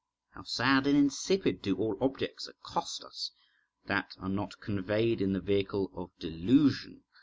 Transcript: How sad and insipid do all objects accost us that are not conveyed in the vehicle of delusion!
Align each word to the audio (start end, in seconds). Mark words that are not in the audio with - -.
How 0.31 0.41
sad 0.41 0.87
and 0.87 0.97
insipid 0.97 1.61
do 1.61 1.77
all 1.77 1.95
objects 2.01 2.47
accost 2.47 3.03
us 3.03 3.29
that 3.85 4.15
are 4.19 4.29
not 4.29 4.59
conveyed 4.59 5.21
in 5.21 5.33
the 5.33 5.39
vehicle 5.39 5.91
of 5.93 6.09
delusion! 6.17 7.03